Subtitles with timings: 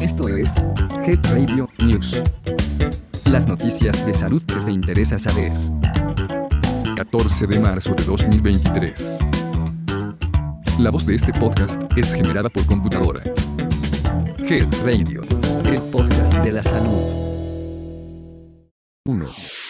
[0.00, 0.52] Esto es
[1.06, 2.20] Head Radio News.
[3.30, 5.52] Las noticias de salud que te interesa saber.
[6.96, 9.18] 14 de marzo de 2023.
[10.78, 13.22] La voz de este podcast es generada por computadora.
[14.38, 15.22] Head Radio,
[15.64, 17.22] el podcast de la salud.
[19.04, 19.61] 1.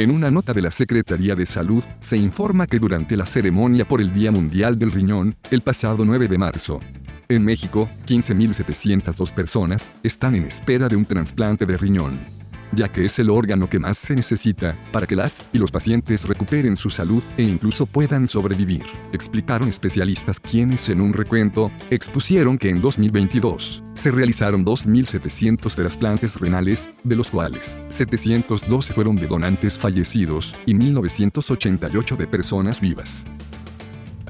[0.00, 4.00] En una nota de la Secretaría de Salud, se informa que durante la ceremonia por
[4.00, 6.80] el Día Mundial del Riñón, el pasado 9 de marzo,
[7.28, 12.39] en México, 15.702 personas están en espera de un trasplante de riñón
[12.72, 16.26] ya que es el órgano que más se necesita para que las y los pacientes
[16.26, 22.70] recuperen su salud e incluso puedan sobrevivir, explicaron especialistas quienes en un recuento expusieron que
[22.70, 30.54] en 2022 se realizaron 2.700 trasplantes renales, de los cuales 712 fueron de donantes fallecidos
[30.66, 33.26] y 1.988 de personas vivas.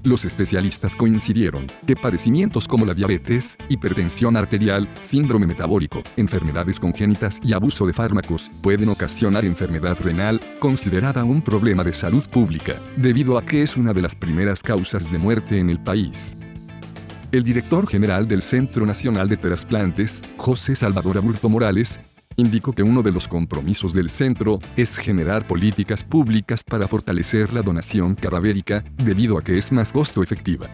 [0.02, 7.52] Los especialistas coincidieron que padecimientos como la diabetes, hipertensión arterial, síndrome metabólico, enfermedades congénitas y
[7.52, 13.44] abuso de fármacos pueden ocasionar enfermedad renal, considerada un problema de salud pública, debido a
[13.44, 16.34] que es una de las primeras causas de muerte en el país.
[17.30, 22.00] El director general del Centro Nacional de Trasplantes, José Salvador Aburto Morales,
[22.40, 27.62] indicó que uno de los compromisos del centro es generar políticas públicas para fortalecer la
[27.62, 30.68] donación cadavérica, debido a que es más costo efectiva.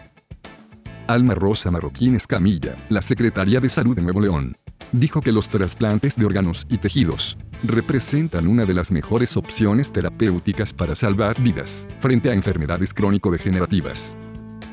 [1.07, 4.57] Alma Rosa Marroquín Escamilla, la secretaria de Salud de Nuevo León,
[4.91, 10.73] dijo que los trasplantes de órganos y tejidos representan una de las mejores opciones terapéuticas
[10.73, 14.17] para salvar vidas frente a enfermedades crónico-degenerativas.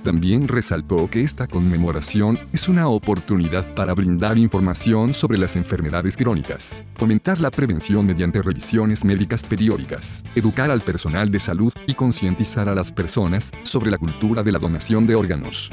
[0.04, 6.84] También resaltó que esta conmemoración es una oportunidad para brindar información sobre las enfermedades crónicas,
[6.94, 12.74] fomentar la prevención mediante revisiones médicas periódicas, educar al personal de salud y concientizar a
[12.74, 15.70] las personas sobre la cultura de la donación de órganos.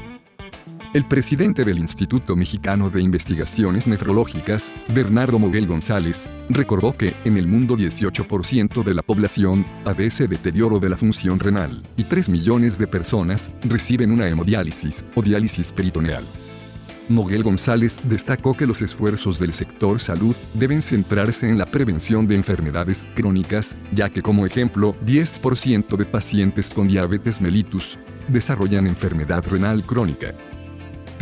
[0.93, 7.47] El presidente del Instituto Mexicano de Investigaciones Nefrológicas, Bernardo Moguel González, recordó que en el
[7.47, 12.87] mundo 18% de la población padece deterioro de la función renal y 3 millones de
[12.87, 16.25] personas reciben una hemodiálisis o diálisis peritoneal.
[17.07, 22.35] Moguel González destacó que los esfuerzos del sector salud deben centrarse en la prevención de
[22.35, 27.97] enfermedades crónicas, ya que como ejemplo, 10% de pacientes con diabetes mellitus
[28.27, 30.35] desarrollan enfermedad renal crónica.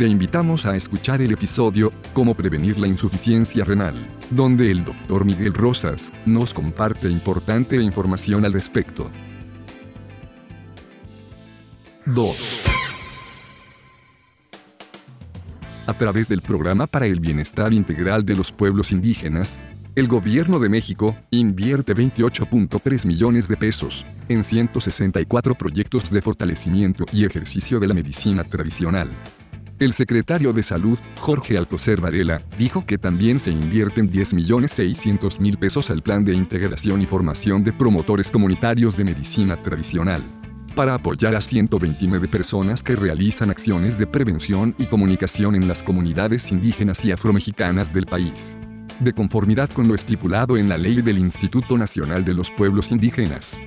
[0.00, 3.94] Te invitamos a escuchar el episodio Cómo prevenir la insuficiencia renal,
[4.30, 9.10] donde el doctor Miguel Rosas nos comparte importante información al respecto.
[12.06, 12.62] 2.
[15.86, 19.60] A través del Programa para el Bienestar Integral de los Pueblos Indígenas,
[19.96, 27.26] el Gobierno de México invierte 28.3 millones de pesos en 164 proyectos de fortalecimiento y
[27.26, 29.10] ejercicio de la medicina tradicional
[29.80, 36.02] el secretario de Salud, Jorge Alcocer Varela, dijo que también se invierten 10.600.000 pesos al
[36.02, 40.22] plan de integración y formación de promotores comunitarios de medicina tradicional
[40.74, 46.52] para apoyar a 129 personas que realizan acciones de prevención y comunicación en las comunidades
[46.52, 48.56] indígenas y afromexicanas del país.
[49.00, 53.60] De conformidad con lo estipulado en la ley del Instituto Nacional de los Pueblos Indígenas.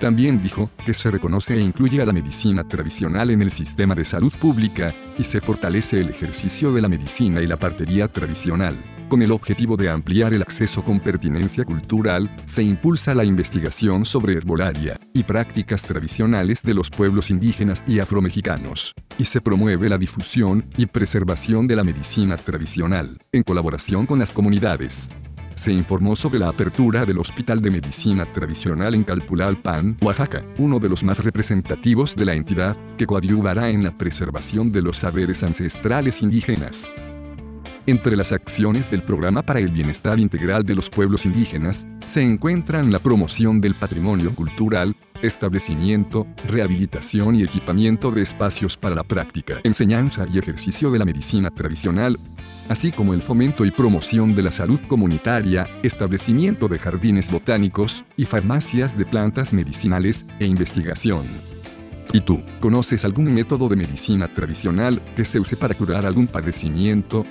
[0.00, 4.04] También dijo que se reconoce e incluye a la medicina tradicional en el sistema de
[4.04, 8.76] salud pública, y se fortalece el ejercicio de la medicina y la partería tradicional.
[9.08, 14.34] Con el objetivo de ampliar el acceso con pertinencia cultural, se impulsa la investigación sobre
[14.34, 20.64] herbolaria y prácticas tradicionales de los pueblos indígenas y afromexicanos, y se promueve la difusión
[20.76, 25.08] y preservación de la medicina tradicional, en colaboración con las comunidades
[25.58, 30.88] se informó sobre la apertura del Hospital de Medicina Tradicional en Calpulalpan, Oaxaca, uno de
[30.88, 36.22] los más representativos de la entidad, que coadyuvará en la preservación de los saberes ancestrales
[36.22, 36.92] indígenas.
[37.86, 42.92] Entre las acciones del Programa para el Bienestar Integral de los Pueblos Indígenas, se encuentran
[42.92, 50.26] la promoción del patrimonio cultural, establecimiento, rehabilitación y equipamiento de espacios para la práctica, enseñanza
[50.32, 52.18] y ejercicio de la medicina tradicional,
[52.68, 58.24] así como el fomento y promoción de la salud comunitaria, establecimiento de jardines botánicos y
[58.24, 61.26] farmacias de plantas medicinales e investigación.
[62.12, 67.26] ¿Y tú, conoces algún método de medicina tradicional que se use para curar algún padecimiento?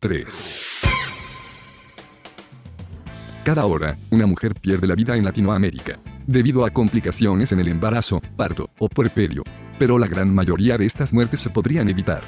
[0.00, 0.71] 3.
[3.44, 5.98] Cada hora, una mujer pierde la vida en Latinoamérica,
[6.28, 9.42] debido a complicaciones en el embarazo, parto o puerperio.
[9.80, 12.22] Pero la gran mayoría de estas muertes se podrían evitar.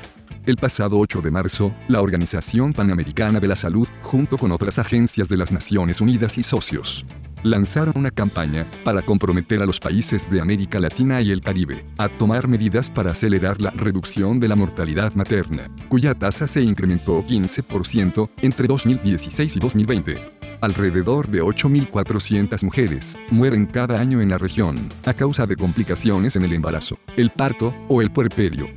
[0.44, 5.28] El pasado 8 de marzo, la Organización Panamericana de la Salud, junto con otras agencias
[5.28, 7.06] de las Naciones Unidas y socios,
[7.44, 12.08] lanzaron una campaña para comprometer a los países de América Latina y el Caribe a
[12.08, 18.30] tomar medidas para acelerar la reducción de la mortalidad materna, cuya tasa se incrementó 15%
[18.42, 20.43] entre 2016 y 2020.
[20.64, 26.44] Alrededor de 8.400 mujeres mueren cada año en la región a causa de complicaciones en
[26.44, 28.68] el embarazo, el parto o el puerperio.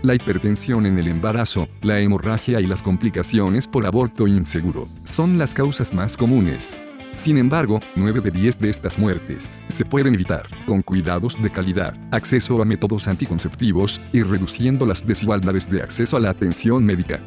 [0.00, 5.52] La hipertensión en el embarazo, la hemorragia y las complicaciones por aborto inseguro son las
[5.52, 6.82] causas más comunes.
[7.16, 11.94] Sin embargo, 9 de 10 de estas muertes se pueden evitar con cuidados de calidad,
[12.10, 17.20] acceso a métodos anticonceptivos y reduciendo las desigualdades de acceso a la atención médica.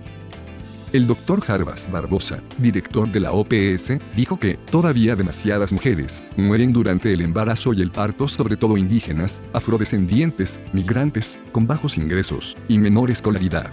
[0.93, 7.11] El doctor Jarbas Barbosa, director de la OPS, dijo que todavía demasiadas mujeres mueren durante
[7.11, 13.11] el embarazo y el parto, sobre todo indígenas, afrodescendientes, migrantes, con bajos ingresos y menor
[13.11, 13.69] escolaridad.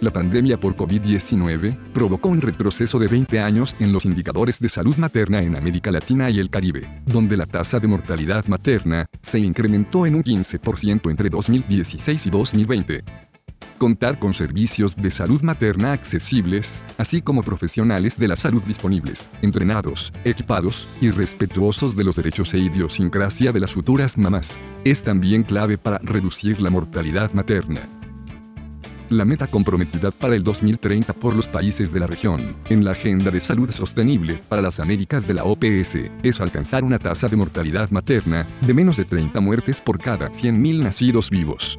[0.00, 4.96] La pandemia por COVID-19 provocó un retroceso de 20 años en los indicadores de salud
[4.98, 10.06] materna en América Latina y el Caribe, donde la tasa de mortalidad materna se incrementó
[10.06, 13.31] en un 15% entre 2016 y 2020
[13.78, 20.12] contar con servicios de salud materna accesibles, así como profesionales de la salud disponibles, entrenados,
[20.24, 24.62] equipados y respetuosos de los derechos e idiosincrasia de las futuras mamás.
[24.84, 27.88] Es también clave para reducir la mortalidad materna.
[29.12, 33.30] La meta comprometida para el 2030 por los países de la región, en la Agenda
[33.30, 37.90] de Salud Sostenible para las Américas de la OPS, es alcanzar una tasa de mortalidad
[37.90, 41.78] materna de menos de 30 muertes por cada 100.000 nacidos vivos.